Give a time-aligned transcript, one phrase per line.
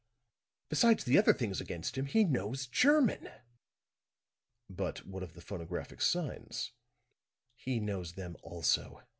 [0.69, 3.29] Besides the other things against him, he knows German."
[4.67, 6.71] "But what of the phonographic signs?"
[7.55, 9.03] "He knows them also.